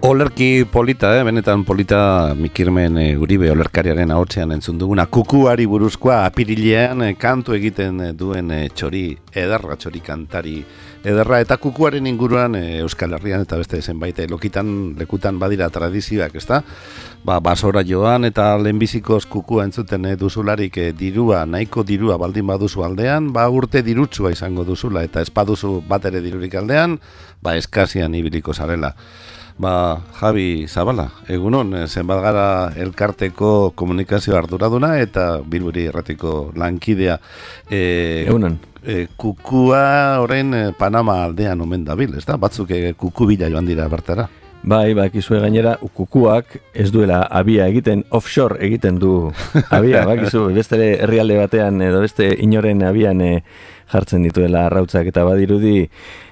Olerki 0.00 0.66
polita, 0.68 1.08
eh? 1.16 1.22
benetan 1.24 1.64
polita 1.64 2.34
mikirmen 2.36 2.98
e, 3.00 3.04
uribe 3.16 3.48
olerkariaren 3.48 4.10
ahotzean 4.12 4.50
entzun 4.52 4.76
duguna 4.76 5.06
kukuari 5.08 5.64
buruzkoa 5.66 6.18
apirilean 6.26 7.00
e, 7.00 7.14
kantu 7.16 7.54
egiten 7.56 8.02
duen 8.12 8.52
e, 8.52 8.58
txori 8.68 9.06
ederra 9.32 9.78
txori 9.80 10.02
kantari 10.04 10.58
ederra 11.00 11.38
eta 11.40 11.56
kukuaren 11.56 12.06
inguruan 12.10 12.58
Euskal 12.84 13.16
Herrian 13.16 13.46
eta 13.46 13.56
beste 13.56 13.80
zenbait 13.80 14.20
lokitan 14.28 14.68
lekutan 14.98 15.38
badira 15.40 15.70
tradizioak, 15.72 16.36
ezta? 16.36 16.60
Ba, 17.24 17.38
basora 17.40 17.80
joan 17.80 18.28
eta 18.28 18.50
lehenbizikoz 18.60 19.24
kukua 19.32 19.64
entzuten 19.64 20.10
e, 20.12 20.16
duzularik 20.20 20.76
dirua, 20.98 21.46
nahiko 21.48 21.86
dirua 21.88 22.18
baldin 22.20 22.52
baduzu 22.52 22.84
aldean, 22.84 23.32
ba 23.32 23.48
urte 23.48 23.80
dirutsua 23.80 24.34
izango 24.36 24.68
duzula 24.68 25.06
eta 25.08 25.24
espaduzu 25.24 25.80
bat 25.88 26.04
ere 26.04 26.20
dirurik 26.20 26.60
aldean, 26.60 27.00
ba 27.40 27.56
eskazian 27.56 28.14
ibiliko 28.14 28.52
zarela. 28.52 28.92
Ba, 29.56 30.02
Javi 30.20 30.66
Zabala, 30.68 31.06
egunon, 31.32 31.72
eh, 31.78 31.86
zenbat 31.88 32.20
gara 32.20 32.48
elkarteko 32.76 33.72
komunikazio 33.74 34.36
arduraduna 34.36 34.98
eta 35.00 35.40
bilburi 35.40 35.86
erratiko 35.88 36.52
lankidea. 36.54 37.16
E, 37.70 37.80
egunon. 38.26 38.58
E, 38.84 39.06
kukua 39.16 40.18
horrein 40.20 40.74
Panama 40.78 41.22
aldean 41.24 41.64
omen 41.64 41.86
dabil, 41.88 42.12
ez 42.18 42.26
da? 42.28 42.36
Batzuk 42.36 42.70
e, 42.70 42.92
kuku 43.00 43.30
bila 43.32 43.48
joan 43.48 43.64
dira 43.64 43.88
bertara. 43.88 44.28
Bai, 44.66 44.92
bai, 44.98 45.08
kizue 45.14 45.40
gainera, 45.40 45.76
kukuak 45.94 46.58
ez 46.74 46.90
duela 46.92 47.22
abia 47.30 47.68
egiten, 47.70 48.02
offshore 48.10 48.58
egiten 48.66 48.98
du 49.00 49.30
abia, 49.70 50.04
bakizu, 50.10 50.50
beste 50.52 50.78
herrialde 51.04 51.36
batean 51.38 51.80
edo 51.86 52.00
beste 52.04 52.28
inoren 52.44 52.82
abian 52.84 53.22
jartzen 53.92 54.26
dituela 54.26 54.66
arrautzak 54.66 55.06
eta 55.12 55.24
badirudi 55.24 55.88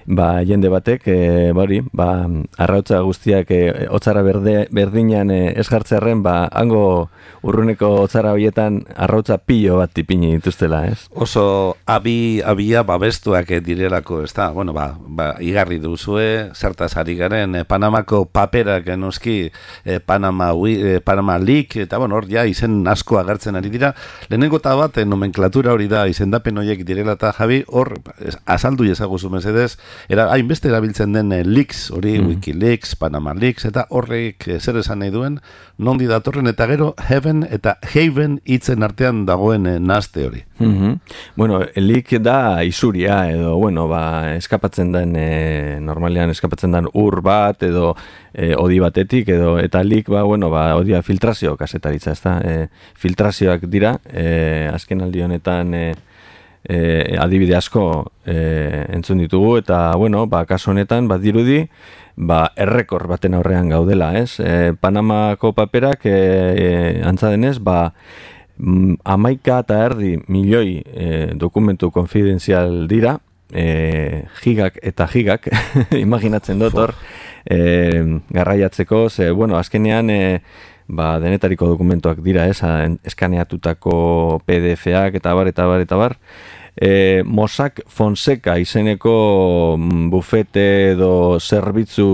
ba, 0.07 0.45
jende 0.45 0.69
batek 0.69 1.07
e, 1.09 1.19
bari, 1.57 1.81
ba, 1.93 2.27
arrautza 2.61 3.01
guztiak 3.05 3.51
e, 3.51 3.89
otzara 3.93 4.23
berde, 4.23 4.67
berdinan 4.75 5.31
e, 5.33 5.53
ez 5.57 5.67
jartzearen 5.69 6.23
ba, 6.25 6.45
hango 6.53 7.09
urruneko 7.45 7.91
otzara 8.05 8.35
horietan 8.37 8.83
arrautza 8.95 9.39
pilo 9.39 9.79
bat 9.81 9.93
tipini 9.95 10.35
dituztela, 10.37 10.85
ez? 10.93 11.07
Oso 11.15 11.77
abi, 11.87 12.43
abia 12.45 12.85
babestuak 12.85 13.51
direlako, 13.65 14.23
ez 14.25 14.33
da? 14.37 14.51
Bueno, 14.53 14.75
ba, 14.77 14.95
ba, 14.99 15.35
igarri 15.41 15.81
duzue, 15.81 16.51
zertaz 16.55 16.95
ari 17.01 17.17
garen, 17.17 17.57
e, 17.57 17.65
Panamako 17.65 18.25
paperak 18.27 18.89
enoski, 18.95 19.51
e, 19.85 20.01
Panama, 20.01 20.53
e, 20.69 21.01
Panama 21.05 21.39
League, 21.39 21.83
eta 21.83 21.99
bueno, 21.99 22.17
hor 22.17 22.29
ja 22.29 22.45
izen 22.47 22.83
asko 22.89 23.19
agertzen 23.21 23.57
ari 23.57 23.73
dira. 23.73 23.95
Lehenengo 24.29 24.61
eta 24.61 24.75
bat, 24.77 25.01
nomenklatura 25.05 25.73
hori 25.73 25.89
da, 25.89 26.05
izendapen 26.09 26.61
horiek 26.61 26.85
direla 26.85 27.17
eta 27.17 27.33
Javi, 27.45 27.61
hor, 27.69 27.99
azaldu 28.49 28.87
ezaguzu 28.89 29.29
mesedez, 29.29 29.75
era, 30.09 30.31
hainbeste 30.33 30.71
erabiltzen 30.71 31.13
den 31.13 31.33
eh, 31.37 31.43
leaks, 31.45 31.91
hori 31.93 32.17
mm. 32.17 32.31
Wikileaks, 32.31 32.95
Panama 32.97 33.35
Leaks, 33.37 33.67
eta 33.69 33.85
horrek 33.93 34.49
eh, 34.49 34.57
zer 34.61 34.79
esan 34.81 35.03
nahi 35.03 35.13
duen, 35.13 35.37
nondi 35.77 36.09
datorren 36.09 36.49
eta 36.49 36.65
gero, 36.71 36.95
heaven 37.11 37.45
eta 37.53 37.77
haven 37.85 38.39
hitzen 38.49 38.87
artean 38.87 39.25
dagoen 39.29 39.69
eh, 39.69 39.79
naste 39.81 40.25
hori. 40.29 40.45
Mm 40.59 40.95
Bueno, 41.37 41.61
leak 41.77 42.13
da 42.23 42.63
isuria, 42.65 43.29
edo, 43.31 43.57
bueno, 43.59 43.89
ba, 43.91 44.35
eskapatzen 44.37 44.93
den, 44.95 45.17
e, 45.19 45.81
normalean 45.83 46.31
eskapatzen 46.31 46.73
den 46.73 46.87
ur 46.95 47.21
bat, 47.27 47.63
edo 47.67 47.95
e, 48.33 48.55
odi 48.55 48.79
batetik, 48.81 49.29
edo, 49.35 49.57
eta 49.59 49.83
leak, 49.83 50.09
ba, 50.15 50.23
bueno, 50.23 50.51
ba, 50.55 50.69
odia 50.79 51.03
filtrazio 51.03 51.57
kasetaritza, 51.59 52.15
ez 52.15 52.23
da, 52.23 52.39
e, 52.39 52.69
filtrazioak 52.95 53.67
dira, 53.73 53.97
e, 54.07 54.71
azken 54.73 55.03
aldi 55.03 55.27
honetan, 55.27 55.75
e, 55.75 56.14
e, 56.69 57.17
adibide 57.21 57.57
asko 57.57 58.13
e, 58.27 58.87
entzun 58.95 59.19
ditugu. 59.19 59.59
Eta 59.59 59.95
bueno, 59.97 60.27
ba 60.27 60.45
kaso 60.47 60.73
honetan 60.73 61.09
bat 61.09 61.21
dirudi 61.21 61.65
ba 62.17 62.53
errekor 62.57 63.09
baten 63.11 63.35
aurrean 63.35 63.69
gaudela, 63.69 64.13
ez? 64.19 64.39
E, 64.41 64.73
Panamako 64.81 65.53
paperak 65.53 66.07
e, 66.07 66.15
e, 66.15 66.69
antza 67.05 67.31
denez, 67.31 67.59
ba 67.59 67.93
mm, 68.59 69.03
amaika 69.05 69.61
eta 69.65 69.81
erdi 69.87 70.17
milioi 70.29 70.83
e, 70.85 71.09
dokumentu 71.35 71.91
konfidenzial 71.91 72.87
dira, 72.89 73.19
e, 73.51 74.25
gigak 74.43 74.79
eta 74.83 75.09
gigak, 75.11 75.51
imaginatzen 76.07 76.63
dut 76.63 76.79
hor, 76.79 76.95
e, 77.45 78.21
garraiatzeko, 78.31 79.09
ze, 79.11 79.31
bueno, 79.31 79.59
azkenean, 79.59 80.11
e, 80.11 80.43
ba, 80.89 81.19
denetariko 81.23 81.69
dokumentuak 81.71 82.21
dira, 82.25 82.47
ez, 82.51 82.61
eskaneatutako 83.05 84.41
PDF-ak 84.47 85.19
eta 85.21 85.35
bar, 85.35 85.51
eta 85.51 85.67
bar, 85.71 85.85
eta 85.85 85.99
bar. 86.01 86.19
E, 86.75 87.23
Mosak 87.23 87.85
Fonseca 87.87 88.57
izeneko 88.59 89.77
mm, 89.79 90.09
bufete 90.11 90.67
edo 90.93 91.39
zerbitzu 91.39 92.09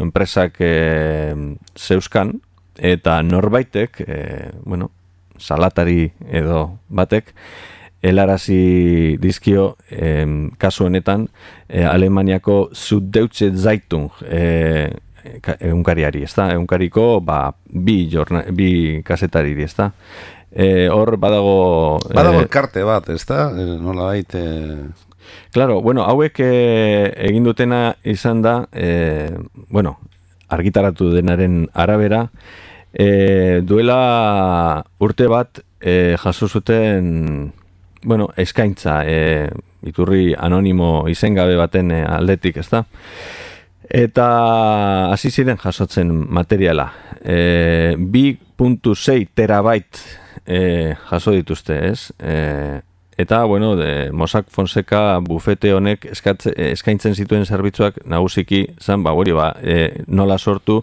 enpresak 0.00 0.60
e, 0.62 1.34
zeuskan, 1.74 2.36
eta 2.78 3.20
norbaitek, 3.26 4.02
e, 4.06 4.18
bueno, 4.64 4.90
salatari 5.38 6.12
edo 6.30 6.78
batek, 6.88 7.34
helarazi 8.04 9.16
dizkio 9.20 9.76
em, 9.88 10.50
kasu 10.60 10.84
honetan 10.84 11.28
e, 11.68 11.84
Alemaniako 11.88 12.68
Süddeutsche 12.76 13.48
Zeitung 13.56 14.10
e, 14.28 14.92
egunkariari, 15.58 16.24
ez 16.24 16.34
da? 16.34 16.50
Egunkariko, 16.54 17.20
ba, 17.24 17.54
bi, 17.70 18.04
jorna, 18.12 18.44
bi 18.52 19.02
kasetari, 19.06 19.54
ez 19.62 19.74
da? 19.76 19.90
E, 20.50 20.88
hor, 20.92 21.16
badago... 21.18 21.98
Badago 22.14 22.38
e, 22.38 22.44
elkarte 22.46 22.84
bat, 22.86 23.08
ez 23.10 23.24
da? 23.26 23.48
E, 23.50 23.78
baite... 23.80 24.44
Claro, 25.52 25.80
bueno, 25.82 26.04
hauek 26.04 26.38
e, 26.44 27.12
egin 27.28 27.44
dutena 27.46 27.96
izan 28.04 28.42
da, 28.42 28.66
e, 28.72 29.30
bueno, 29.70 29.96
argitaratu 30.48 31.10
denaren 31.14 31.68
arabera, 31.72 32.28
e, 32.92 33.60
duela 33.64 34.84
urte 35.02 35.26
bat 35.30 35.62
e, 35.80 36.16
jaso 36.20 36.48
zuten, 36.48 37.52
bueno, 38.02 38.28
eskaintza, 38.36 39.02
e, 39.06 39.48
iturri 39.84 40.34
anonimo 40.38 41.08
izengabe 41.10 41.56
baten 41.56 41.90
e, 41.90 42.04
aldetik, 42.04 42.60
ez 42.62 42.68
da? 42.70 42.84
Eta 43.88 44.26
hasi 45.12 45.30
ziren 45.30 45.58
jasotzen 45.60 46.10
materiala. 46.10 46.90
E, 47.20 47.96
2.6 47.98 49.28
terabait 49.34 50.00
e, 50.46 50.94
jaso 51.10 51.32
dituzte, 51.32 51.78
ez? 51.90 52.12
E, 52.18 52.80
eta, 53.16 53.44
bueno, 53.44 53.76
de 53.76 54.10
Mossack 54.12 54.48
Fonseca 54.50 55.18
bufete 55.22 55.72
honek 55.74 56.08
eskatze, 56.10 56.52
eskaintzen 56.72 57.14
zituen 57.14 57.46
zerbitzuak 57.46 58.00
nagusiki 58.10 58.64
zan, 58.80 59.04
ba, 59.04 59.12
hori, 59.12 59.32
ba, 59.36 59.52
e, 59.62 60.04
nola 60.08 60.38
sortu 60.38 60.82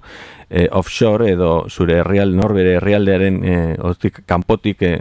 e, 0.50 0.68
offshore 0.72 1.32
edo 1.34 1.66
zure 1.70 2.00
herrial 2.00 2.36
norbere 2.36 2.78
herrialdearen 2.78 3.42
e, 3.44 3.58
kanpotik 4.26 4.84
e, 4.88 4.94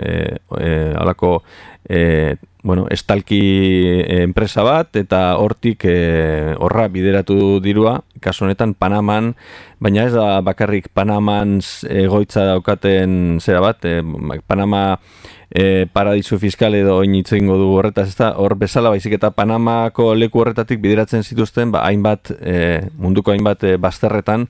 e, 0.58 0.70
alako 0.96 1.42
e, 1.88 2.36
bueno, 2.62 2.86
estalki 2.90 3.40
eh, 3.40 4.22
enpresa 4.22 4.62
bat 4.62 4.96
eta 4.96 5.36
hortik 5.40 5.84
e, 5.88 6.54
horra 6.60 6.88
bideratu 6.92 7.60
dirua, 7.64 8.00
kasu 8.20 8.44
honetan 8.44 8.74
Panaman, 8.74 9.34
baina 9.80 10.04
ez 10.08 10.12
da 10.12 10.40
bakarrik 10.44 10.90
Panaman 10.92 11.58
egoitza 11.88 12.44
daukaten 12.52 13.40
zera 13.40 13.62
bat, 13.64 13.84
e, 13.84 14.02
Panama 14.46 15.00
e, 15.50 15.86
paradisu 15.92 16.38
fiskal 16.38 16.74
edo 16.78 16.96
oinitzen 17.00 17.48
du 17.50 17.72
horretaz, 17.74 18.08
ez 18.12 18.18
da, 18.18 18.32
hor 18.38 18.54
bezala 18.58 18.92
baizik 18.92 19.16
eta 19.18 19.32
Panamako 19.34 20.12
leku 20.14 20.42
horretatik 20.42 20.80
bideratzen 20.82 21.24
zituzten, 21.26 21.72
ba, 21.74 21.84
hainbat, 21.88 22.30
e, 22.40 22.86
munduko 22.98 23.34
hainbat 23.34 23.64
e, 23.66 23.74
bazterretan, 23.82 24.46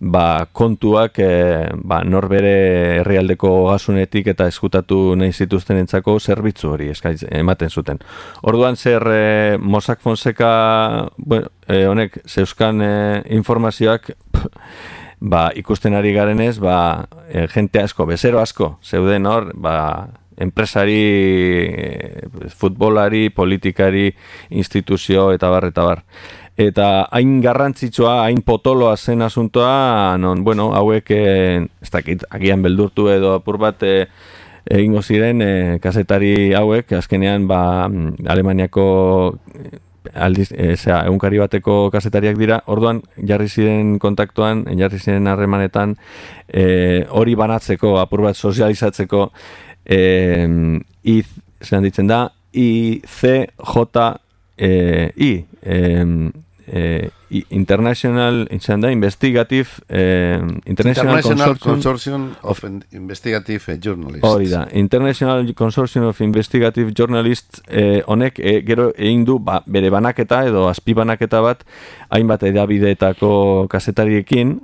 ba, 0.00 0.46
kontuak 0.56 1.20
e, 1.22 1.30
ba, 1.76 2.02
norbere 2.04 2.54
herrialdeko 3.00 3.52
gasunetik 3.68 4.32
eta 4.34 4.48
eskutatu 4.50 5.14
nahi 5.20 5.32
zituzten 5.32 5.80
entzako 5.84 6.18
zerbitzu 6.18 6.74
hori 6.74 6.90
eskaiz, 6.94 7.22
ematen 7.30 7.70
zuten. 7.70 8.00
Orduan 8.42 8.76
zer 8.76 9.06
e, 9.06 9.58
Mossack 9.60 10.02
Fonseca 10.02 11.10
bueno, 11.16 11.52
e, 11.68 11.84
honek 11.86 12.22
zeuskan 12.26 12.82
e, 12.82 12.94
informazioak 13.36 14.10
ba, 15.20 15.50
ikusten 15.54 15.94
ari 15.94 16.14
garenez 16.16 16.56
ba, 16.58 17.06
e, 17.28 17.46
jente 17.52 17.84
asko, 17.84 18.08
bezero 18.08 18.40
asko 18.40 18.78
zeuden 18.82 19.28
hor, 19.28 19.52
ba, 19.54 19.76
enpresari, 20.40 21.00
futbolari, 22.56 23.28
politikari, 23.30 24.08
instituzio 24.50 25.30
eta 25.36 25.50
bar, 25.52 25.68
eta 25.70 25.84
bar. 25.86 26.04
Eta 26.60 26.86
hain 27.16 27.38
garrantzitsua, 27.40 28.18
hain 28.26 28.42
potoloa 28.44 28.96
zen 28.96 29.22
asuntoa, 29.22 30.18
non, 30.20 30.44
bueno, 30.44 30.72
hauek, 30.76 31.10
eh, 31.16 31.66
ez 31.80 31.90
dakit, 31.90 32.26
agian 32.30 32.62
beldurtu 32.62 33.08
edo 33.08 33.32
apur 33.38 33.56
bat 33.62 33.82
eh, 33.86 34.08
egingo 34.68 35.02
ziren 35.02 35.40
eh, 35.42 35.78
kasetari 35.80 36.52
hauek, 36.54 36.92
azkenean, 36.98 37.46
ba, 37.48 37.88
Alemaniako 38.28 38.84
eh, 39.54 39.78
aldiz, 40.14 40.50
e, 40.52 40.74
zera, 40.76 41.04
egunkari 41.06 41.40
bateko 41.40 41.90
kasetariak 41.92 42.38
dira, 42.40 42.60
orduan 42.72 43.02
jarri 43.16 43.48
ziren 43.48 43.98
kontaktuan, 44.02 44.64
jarri 44.78 44.98
ziren 44.98 45.28
harremanetan, 45.30 45.96
e, 46.48 47.04
hori 47.08 47.36
banatzeko, 47.36 47.96
apur 48.00 48.24
bat 48.28 48.36
sozializatzeko, 48.36 49.30
e, 49.84 50.00
iz, 51.02 51.26
zelan 51.62 51.86
ditzen 51.86 52.10
da, 52.10 52.28
I, 52.52 53.00
C, 53.06 53.46
J, 53.56 54.20
e, 54.56 55.12
I, 55.16 55.32
e, 55.62 56.04
International, 57.50 58.46
izan 58.50 58.82
da, 58.82 58.90
Investigative 58.90 59.82
eh, 59.88 60.40
International, 60.64 61.18
International 61.18 61.58
Consortium, 61.58 62.24
of 62.42 62.64
Investigative 62.92 63.76
Journalists. 63.82 64.26
Hori 64.26 64.48
da, 64.50 64.66
International 64.72 65.46
Consortium 65.54 66.08
of 66.08 66.20
Investigative 66.20 66.92
Journalists 66.96 67.62
eh, 67.68 68.02
honek 68.06 68.38
eh, 68.38 68.60
gero 68.66 68.90
egin 68.96 69.24
du 69.24 69.38
ba, 69.38 69.60
bere 69.66 69.90
banaketa 69.90 70.44
edo 70.46 70.68
azpi 70.70 70.94
banaketa 70.94 71.42
bat 71.44 71.62
hainbat 72.10 72.42
edabideetako 72.50 73.66
kasetariekin, 73.70 74.58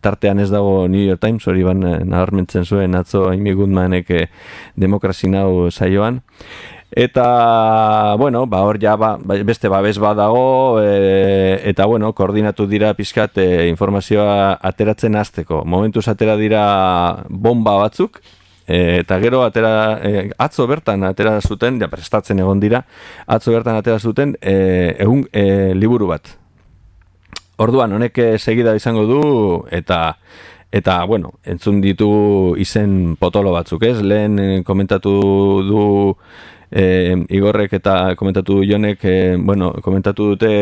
tartean 0.00 0.40
ez 0.40 0.50
dago 0.50 0.88
New 0.88 1.02
York 1.02 1.20
Times, 1.20 1.46
hori 1.46 1.64
ban 1.66 1.82
eh, 1.86 1.98
nabarmentzen 2.04 2.64
zuen 2.64 2.94
atzo 2.98 3.26
Amy 3.30 3.54
Goodmanek 3.58 4.10
eh, 4.10 4.26
demokrasi 4.76 5.30
nau 5.32 5.70
saioan. 5.70 6.22
Eta, 6.94 8.16
bueno, 8.18 8.46
ba, 8.46 8.60
hor 8.62 8.78
ja, 8.78 8.96
ba, 8.96 9.16
beste 9.24 9.68
babes 9.68 9.98
badago, 9.98 10.78
e, 10.82 11.58
eta, 11.64 11.86
bueno, 11.86 12.12
koordinatu 12.12 12.66
dira 12.68 12.92
pixkat 12.92 13.38
e, 13.40 13.46
informazioa 13.70 14.58
ateratzen 14.60 15.16
hasteko. 15.16 15.62
Momentuz 15.64 16.04
atera 16.12 16.36
dira 16.36 17.24
bomba 17.30 17.78
batzuk, 17.80 18.20
e, 18.66 18.98
eta 19.00 19.18
gero 19.24 19.40
atera, 19.46 19.72
e, 20.04 20.26
atzo 20.36 20.68
bertan 20.68 21.08
atera 21.08 21.38
zuten, 21.40 21.80
ja, 21.80 21.88
prestatzen 21.88 22.44
egon 22.44 22.60
dira, 22.60 22.84
atzo 23.24 23.56
bertan 23.56 23.80
atera 23.80 23.96
zuten, 23.98 24.36
e, 24.42 24.92
egun 25.00 25.24
e, 25.32 25.72
liburu 25.72 26.12
bat. 26.12 26.36
Orduan, 27.56 27.96
honek 27.96 28.20
segida 28.36 28.76
izango 28.76 29.08
du, 29.08 29.22
eta, 29.72 30.18
eta, 30.68 31.02
bueno, 31.08 31.38
entzun 31.48 31.80
ditu 31.80 32.12
izen 32.60 33.16
potolo 33.16 33.56
batzuk, 33.56 33.88
ez? 33.88 33.96
Lehen 34.04 34.60
komentatu 34.68 35.20
du, 35.64 35.84
e, 36.72 37.16
Igorrek 37.28 37.72
eta 37.78 38.14
komentatu 38.16 38.62
jonek, 38.64 39.04
e, 39.04 39.36
bueno, 39.36 39.72
komentatu 39.84 40.32
dute 40.32 40.52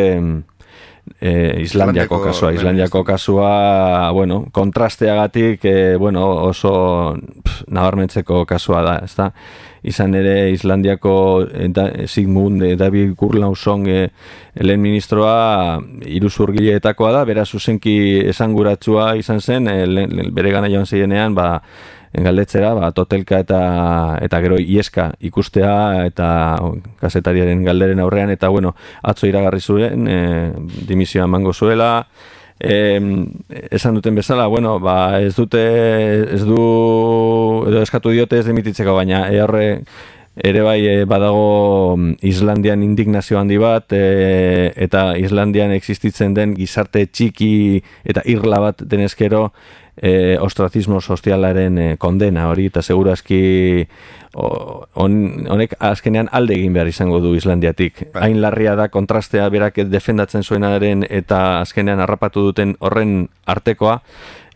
e, 1.21 1.61
Islandiako 1.63 2.21
kasua, 2.23 2.53
Islandiako 2.53 3.05
kasua, 3.05 4.11
bueno, 4.13 4.47
kontrasteagatik, 4.53 5.65
e, 5.65 5.97
bueno, 5.97 6.27
oso 6.45 7.17
pff, 7.45 7.65
nabarmentzeko 7.69 8.45
kasua 8.47 8.83
da, 8.83 8.97
ez 9.05 9.15
da? 9.17 9.31
Izan 9.83 10.15
ere 10.15 10.51
Islandiako 10.53 11.47
da, 11.73 11.87
Sigmund 12.07 12.63
David 12.77 13.15
Gurlausson 13.17 13.87
e, 13.89 14.01
lehen 14.61 14.83
ministroa 14.83 15.81
iruzurgileetakoa 16.05 17.15
da, 17.17 17.25
bera 17.25 17.47
zuzenki 17.47 18.27
esanguratsua 18.29 19.15
izan 19.17 19.41
zen, 19.41 19.69
e, 19.69 20.07
bere 20.37 20.53
gana 20.53 20.69
joan 20.69 20.87
zeinean, 20.87 21.35
ba, 21.35 21.63
galdetzera, 22.13 22.73
ba, 22.75 22.91
totelka 22.93 23.39
eta 23.45 23.61
eta 24.23 24.41
gero 24.43 24.59
ieska 24.59 25.13
ikustea 25.21 26.07
eta 26.09 26.29
kasetariaren 27.01 27.63
galderen 27.65 28.01
aurrean 28.03 28.31
eta 28.31 28.49
bueno, 28.49 28.75
atzo 29.03 29.29
iragarri 29.31 29.61
zuen 29.61 30.09
e, 30.09 30.21
dimisioa 30.89 31.29
emango 31.31 31.53
zuela. 31.53 32.07
E, 32.61 33.01
esan 33.71 33.95
duten 33.95 34.15
bezala, 34.15 34.47
bueno, 34.47 34.79
ba, 34.81 35.21
ez 35.23 35.35
dute 35.37 35.63
ez 36.35 36.43
du 36.45 36.61
edo 37.71 37.81
eskatu 37.83 38.11
diote 38.13 38.39
ez 38.39 38.47
dimititzeko 38.47 38.95
baina 38.99 39.29
e, 39.31 39.41
horre 39.41 39.69
ere 40.37 40.63
bai 40.63 40.81
e, 40.87 41.05
badago 41.05 41.99
Islandian 42.23 42.83
indignazio 42.83 43.39
handi 43.39 43.59
bat 43.61 43.93
e, 43.93 44.73
eta 44.77 45.17
Islandian 45.19 45.73
existitzen 45.75 46.35
den 46.35 46.55
gizarte 46.59 47.07
txiki 47.07 47.83
eta 48.05 48.23
irla 48.25 48.61
bat 48.63 48.83
denezkero 48.83 49.51
e, 50.01 50.39
ostrazismo 50.41 51.01
sozialaren 51.01 51.79
e, 51.79 51.97
kondena 52.01 52.49
hori, 52.49 52.71
eta 52.73 52.83
seguraski 52.83 53.87
honek 54.31 55.73
azkenean 55.83 56.29
alde 56.31 56.55
egin 56.55 56.73
behar 56.73 56.87
izango 56.87 57.19
du 57.21 57.35
Islandiatik. 57.35 58.05
Bai. 58.15 58.29
Hain 58.29 58.41
larria 58.41 58.77
da 58.79 58.87
kontrastea 58.89 59.49
berak 59.51 59.81
defendatzen 59.91 60.47
zuenaren 60.47 61.03
eta 61.09 61.61
azkenean 61.61 62.01
harrapatu 62.01 62.45
duten 62.47 62.77
horren 62.79 63.25
artekoa, 63.51 63.99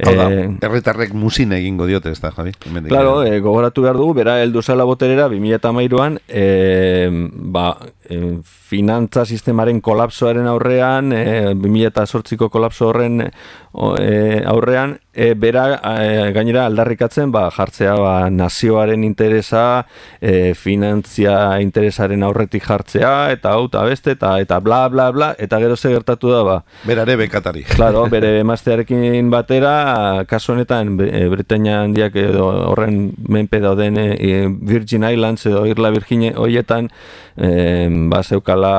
Hau 0.03 0.15
da, 0.19 0.25
eh, 0.27 0.47
erretarrek 0.67 1.13
musin 1.15 1.53
egingo 1.55 1.87
diote 1.87 2.11
ez 2.11 2.19
da, 2.19 2.33
Javi? 2.35 2.51
Claro, 2.89 3.23
e, 3.23 3.39
gogoratu 3.39 3.85
behar 3.85 3.97
dugu, 3.97 4.17
bera 4.19 4.41
heldu 4.43 4.63
zala 4.63 4.83
boterera, 4.89 5.29
2008an, 5.31 6.19
e, 6.27 7.09
ba, 7.55 7.69
e, 8.03 8.41
finantza 8.43 9.25
sistemaren 9.25 9.81
kolapsoaren 9.81 10.49
aurrean, 10.51 11.13
e, 11.15 11.55
2008ko 11.55 12.51
kolapso 12.51 12.89
horren 12.89 13.23
e, 13.23 14.43
aurrean, 14.51 14.99
e, 15.13 15.34
bera 15.35 15.81
e, 16.01 16.33
gainera 16.33 16.67
aldarrikatzen, 16.69 17.33
ba, 17.35 17.49
jartzea 17.55 17.95
ba, 17.99 18.15
nazioaren 18.31 19.05
interesa, 19.05 19.85
e, 20.21 20.55
finantzia 20.59 21.61
interesaren 21.63 22.23
aurretik 22.27 22.65
jartzea, 22.67 23.33
eta 23.35 23.55
hau, 23.55 23.67
eta 23.69 23.85
beste, 23.89 24.15
eta, 24.19 24.37
eta 24.43 24.61
bla, 24.65 24.85
bla, 24.89 25.11
bla, 25.15 25.33
eta 25.39 25.61
gero 25.63 25.77
ze 25.77 25.93
gertatu 25.93 26.33
da, 26.33 26.43
ba. 26.47 26.57
Berare 26.85 27.17
bekatari. 27.21 27.65
Claro, 27.75 28.07
bere 28.13 28.39
emaztearekin 28.45 29.31
batera, 29.33 30.25
kasu 30.29 30.55
honetan 30.55 30.95
e, 31.05 31.27
Britania 31.33 31.83
handiak 31.83 32.17
edo 32.17 32.49
horren 32.71 33.13
menpe 33.29 33.61
dauden 33.61 33.99
e, 33.99 34.33
Virgin 34.49 35.05
Islands 35.09 35.47
edo 35.51 35.65
Irla 35.67 35.91
Virginia 35.95 36.35
hoietan 36.39 36.91
e, 37.37 37.89
ba 38.11 38.23
zeukala 38.23 38.75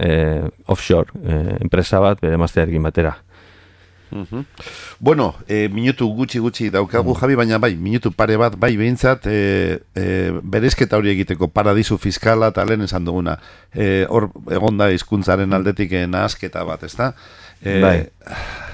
e, 0.00 0.12
offshore 0.66 1.12
enpresa 1.60 2.00
bat 2.00 2.20
bere 2.22 2.40
maztearekin 2.40 2.82
batera. 2.82 3.16
Uh 4.12 4.44
Bueno, 5.00 5.34
e, 5.46 5.68
minutu 5.68 6.08
gutxi 6.14 6.38
gutxi 6.38 6.70
daukagu 6.70 7.14
mm. 7.14 7.20
jabi, 7.20 7.34
baina 7.36 7.58
bai, 7.58 7.74
minutu 7.76 8.10
pare 8.10 8.36
bat, 8.36 8.56
bai 8.56 8.76
behintzat, 8.76 9.26
e, 9.26 9.80
e, 9.94 10.04
berezketa 10.42 10.96
hori 10.96 11.10
egiteko 11.10 11.48
paradisu 11.48 11.98
fiskala 11.98 12.48
eta 12.50 12.64
lehen 12.64 12.82
esan 12.82 13.04
duguna. 13.04 13.38
Hor 14.08 14.30
egonda 14.50 14.90
hizkuntzaren 14.90 15.52
aldetik 15.52 15.92
nahasketa 16.08 16.64
bat, 16.64 16.82
ezta? 16.82 17.12
E, 17.62 17.80
bai. 17.82 17.96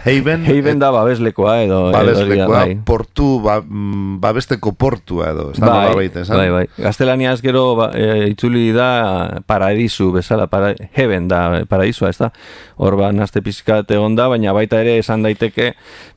Haven, 0.05 0.45
Haven 0.45 0.79
da 0.79 0.91
babeslekoa 0.93 1.55
edo 1.65 1.79
babeslekoa, 1.93 2.49
bai. 2.51 2.75
portu 2.85 3.39
ba, 3.41 3.57
mm, 3.63 4.19
babesteko 4.21 4.75
portua 4.77 5.31
edo 5.33 5.47
bai, 5.57 5.95
baita, 5.97 6.25
bai, 6.29 6.51
bai. 6.53 6.65
Gaztelaniaz 6.77 7.41
gero 7.41 7.63
ba, 7.79 7.87
e, 7.97 8.29
itzuli 8.35 8.67
da 8.77 9.41
paradisu 9.49 10.11
bezala, 10.13 10.47
para, 10.53 10.75
Heaven 10.93 11.29
da 11.29 11.65
paradisua, 11.71 12.11
ez 12.13 12.19
da 12.21 12.29
hor 12.77 12.99
ba 13.01 13.13
nazte 13.17 13.41
pizkat 13.41 13.91
egon 13.97 14.13
da 14.19 14.29
baina 14.29 14.53
baita 14.53 14.83
ere 14.85 14.99
esan 15.01 15.25
daiteke 15.25 15.71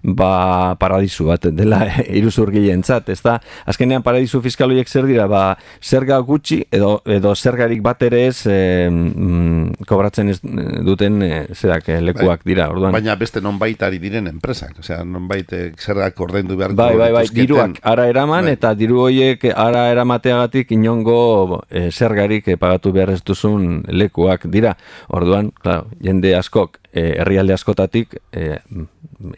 ba 0.04 0.76
paradisu 0.82 1.30
bat 1.32 1.48
dela 1.56 1.86
iruzur 2.20 2.52
gilentzat, 2.52 3.08
ez 3.16 3.22
da 3.24 3.38
azkenean 3.66 4.04
paradisu 4.04 4.44
fiskaloiek 4.44 4.92
zer 4.92 5.08
dira 5.08 5.30
ba, 5.32 5.46
zerga 5.80 6.20
gutxi 6.28 6.60
edo, 6.76 6.98
edo 7.06 7.34
zergarik 7.36 7.80
bat 7.86 8.04
ere 8.04 8.26
ez 8.28 8.44
e, 8.52 8.60
mm, 8.92 9.88
kobratzen 9.88 10.36
ez 10.36 10.42
duten 10.84 11.24
e, 11.24 11.34
zerak 11.56 11.88
lekuak 12.04 12.44
bai. 12.44 12.52
dira 12.52 12.68
orduan. 12.68 12.92
baina 12.92 13.16
beste 13.16 13.40
non 13.40 13.56
baitari 13.78 14.00
diren 14.02 14.28
enpresak, 14.28 14.80
osea, 14.82 15.04
non 15.06 15.28
baite 15.30 15.74
zergak 15.78 16.20
ordendu 16.20 16.58
behar 16.58 16.74
bai, 16.74 16.96
bai, 16.98 17.12
bai, 17.14 17.26
diruak 17.30 17.78
ara 17.84 18.08
eraman 18.10 18.46
bai. 18.46 18.56
eta 18.58 18.74
diru 18.74 19.04
horiek 19.06 19.46
ara 19.54 19.92
eramateagatik 19.92 20.72
inongo 20.72 21.62
e, 21.70 21.92
zergarik 21.92 22.48
e, 22.48 22.58
pagatu 22.58 22.92
behar 22.92 23.14
ez 23.14 23.22
duzun 23.24 23.84
lekuak 23.88 24.48
dira. 24.50 24.76
Orduan, 25.14 25.52
claro, 25.52 25.92
jende 26.02 26.34
askok 26.36 26.80
herrialde 26.98 27.54
askotatik 27.54 28.18
e, 28.34 28.58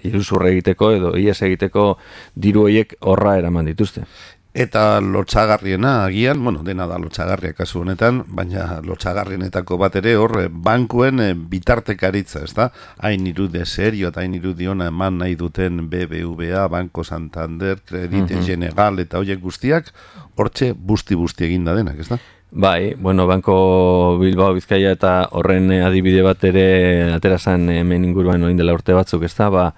iruzurre 0.07 0.53
egiteko 0.53 0.91
edo 0.95 1.15
ies 1.19 1.41
egiteko 1.43 1.97
diru 2.35 2.69
horiek 2.69 2.95
horra 3.01 3.35
eraman 3.41 3.67
dituzte. 3.67 4.05
Eta 4.49 4.97
lotxagarriena 4.99 6.05
agian, 6.07 6.43
bueno, 6.43 6.63
dena 6.65 6.87
da 6.89 6.97
lotxagarria 6.97 7.53
kasu 7.53 7.83
honetan, 7.83 8.23
baina 8.33 8.79
lotxagarrienetako 8.81 9.77
bat 9.77 9.99
ere 10.01 10.15
hor 10.17 10.33
eh, 10.41 10.47
bankuen 10.49 11.21
e, 11.21 11.27
bitartekaritza, 11.51 12.41
ez 12.47 12.55
da? 12.57 12.71
Hain 12.97 13.27
irude 13.29 13.61
serio 13.69 14.09
eta 14.09 14.23
hain 14.23 14.33
irudiona 14.33 14.87
eman 14.89 15.21
nahi 15.21 15.37
duten 15.37 15.85
BBVA, 15.91 16.65
Banko 16.67 17.05
Santander, 17.05 17.77
Kredite 17.85 18.39
mm 18.39 18.45
General 18.49 18.97
eta 18.97 19.21
hoiek 19.21 19.39
guztiak, 19.39 19.93
hortxe 20.35 20.73
busti-busti 20.73 21.45
eginda 21.45 21.77
denak, 21.77 22.01
ez 22.01 22.09
da? 22.09 22.17
Bai, 22.49 22.95
bueno, 22.97 23.27
Banko 23.29 24.17
Bilbao 24.17 24.55
Bizkaia 24.57 24.95
eta 24.97 25.27
horren 25.37 25.69
adibide 25.85 26.23
bat 26.25 26.43
ere 26.49 27.11
aterazan 27.13 27.69
hemen 27.69 28.07
inguruan 28.07 28.41
orain 28.41 28.57
dela 28.57 28.73
urte 28.73 28.97
batzuk, 28.97 29.29
ez 29.29 29.35
da? 29.37 29.53
Ba, 29.53 29.71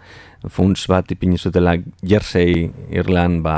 funts 0.47 0.87
bat 0.87 1.11
ipinizutela 1.11 1.75
Jersey, 1.99 2.69
Irland, 2.95 3.43
ba, 3.43 3.57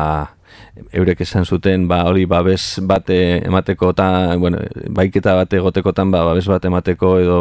eurek 0.94 1.22
esan 1.22 1.46
zuten 1.46 1.88
ba 1.88 2.04
hori 2.10 2.26
babes 2.26 2.80
bate 2.82 3.46
emateko 3.46 3.92
eta 3.94 4.08
bueno, 4.42 4.58
baiketa 4.90 5.36
bate 5.38 5.60
egotekotan 5.62 6.12
ba, 6.12 6.24
babes 6.26 6.48
bat 6.50 6.66
emateko 6.66 7.14
edo 7.22 7.40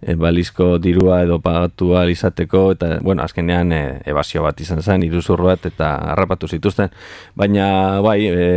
e, 0.00 0.14
balizko 0.14 0.78
dirua 0.78 1.22
edo 1.26 1.40
pagatu 1.42 1.94
izateko 2.10 2.72
eta 2.76 2.98
bueno, 3.02 3.22
azkenean 3.22 3.72
e, 3.72 3.82
ebazio 4.06 4.42
bat 4.42 4.60
izan 4.60 4.82
zen, 4.82 5.02
iruzur 5.02 5.42
bat 5.42 5.66
eta 5.66 5.94
harrapatu 6.12 6.48
zituzten, 6.48 6.90
baina 7.34 8.00
bai, 8.04 8.20
e, 8.28 8.48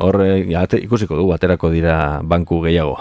horre 0.00 0.44
ikusiko 0.82 1.16
du 1.16 1.32
aterako 1.32 1.70
dira 1.70 2.20
banku 2.22 2.60
gehiago. 2.64 2.98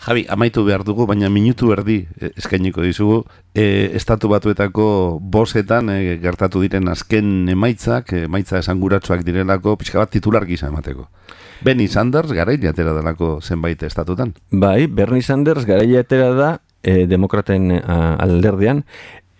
Javi, 0.00 0.24
amaitu 0.32 0.62
behar 0.64 0.80
dugu, 0.80 1.04
baina 1.04 1.28
minutu 1.28 1.74
erdi 1.74 1.98
e, 2.16 2.30
eskainiko 2.40 2.80
dizugu, 2.80 3.18
e, 3.52 3.90
estatu 3.98 4.30
batuetako 4.32 4.86
bosetan 5.20 5.90
e, 5.92 6.16
gertatu 6.22 6.62
diren 6.64 6.88
azken 6.88 7.50
emaitzak, 7.52 8.14
emaitza 8.22 8.62
esanguratsuak 8.64 9.26
direlako, 9.26 9.76
pixka 9.76 10.00
bat 10.00 10.12
titular 10.14 10.46
gisa 10.48 10.70
emateko. 10.72 11.10
Bernie 11.60 11.92
Sanders 11.92 12.32
garaile 12.32 12.70
atera 12.70 12.94
delako 12.96 13.42
zenbait 13.44 13.82
estatutan. 13.84 14.32
Bai, 14.50 14.86
Bernie 14.86 15.20
Sanders 15.20 15.68
garaile 15.68 16.00
atera 16.00 16.32
da, 16.32 16.50
e, 16.80 17.04
demokraten 17.04 17.68
alderdean, 17.84 18.86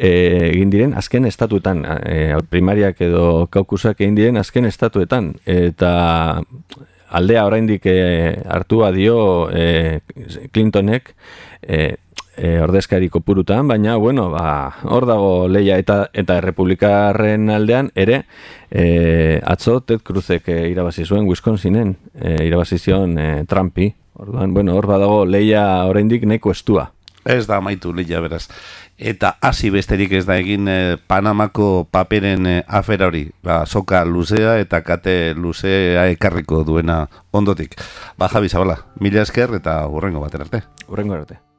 egin 0.00 0.71
diren 0.73 0.93
azken 0.97 1.25
estatuetan, 1.29 1.83
e, 2.05 2.37
primariak 2.52 3.00
edo 3.05 3.49
kaukusak 3.52 4.00
egin 4.00 4.17
diren 4.17 4.40
azken 4.40 4.69
estatuetan, 4.69 5.35
eta 5.45 5.90
aldea 7.11 7.47
oraindik 7.47 7.87
e, 7.87 8.43
hartua 8.49 8.93
dio 8.93 9.50
e, 9.52 10.00
Clintonek 10.52 11.14
e, 11.62 11.97
e, 12.37 12.59
ordezkari 12.62 13.09
kopurutan, 13.12 13.69
baina 13.69 13.97
bueno, 13.97 14.31
ba, 14.31 14.73
hor 14.88 15.07
dago 15.09 15.49
leia 15.49 15.79
eta 15.81 16.02
eta 16.12 16.38
errepublikarren 16.40 17.50
aldean 17.52 17.90
ere 17.95 18.23
e, 18.71 19.40
atzo 19.45 19.81
Ted 19.85 20.05
Cruzek 20.07 20.49
e, 20.49 20.61
irabazi 20.71 21.05
zuen 21.05 21.29
Wisconsinen, 21.29 21.97
e, 22.14 22.38
irabazi 22.47 22.79
zion 22.79 23.19
e, 23.19 23.29
Trumpi. 23.49 23.93
Orduan, 24.21 24.52
bueno, 24.52 24.75
hor 24.76 24.87
badago 24.87 25.25
leia 25.25 25.87
oraindik 25.88 26.26
neko 26.29 26.52
estua. 26.52 26.90
Ez 27.30 27.46
da 27.46 27.60
maitu 27.60 27.92
leia 27.94 28.20
beraz. 28.20 28.49
Eta 28.99 29.37
hasi 29.40 29.70
besterik 29.70 30.12
ez 30.18 30.25
da 30.28 30.37
egin 30.40 30.68
eh, 30.68 30.96
Panamako 31.08 31.87
paperen 31.90 32.46
eh, 32.46 32.62
afera 32.66 33.08
hori. 33.08 33.28
Ba, 33.46 33.62
soka 33.66 34.04
luzea 34.04 34.58
eta 34.60 34.82
kate 34.87 35.34
luzea 35.37 36.08
ekarriko 36.12 36.64
duena 36.64 37.04
ondotik. 37.32 37.78
Ba, 38.18 38.28
Javi 38.28 38.50
Zabala, 38.52 38.80
mila 39.00 39.22
esker 39.22 39.54
eta 39.60 39.82
urrengo 39.88 40.26
baten 40.26 40.49
arte. 40.49 40.64
Urrengo 40.88 41.16
arte. 41.16 41.50